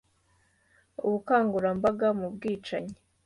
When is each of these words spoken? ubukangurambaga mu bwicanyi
ubukangurambaga 1.05 2.07
mu 2.19 2.27
bwicanyi 2.35 2.95